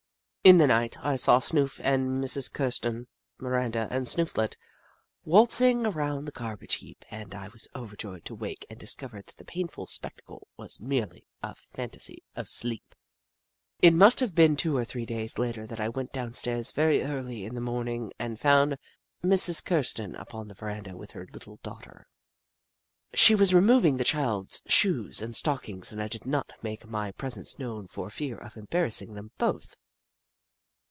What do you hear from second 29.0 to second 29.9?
them both.